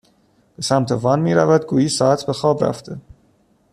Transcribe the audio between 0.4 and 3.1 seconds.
به سمت وان میرود گویی ساعت به خواب رفته